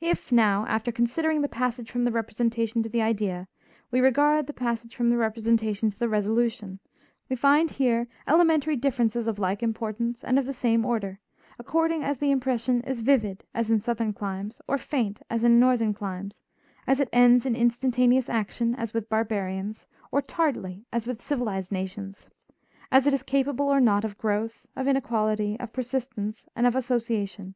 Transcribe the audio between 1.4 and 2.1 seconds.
the passage from the